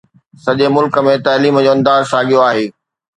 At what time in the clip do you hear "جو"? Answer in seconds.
1.65-1.71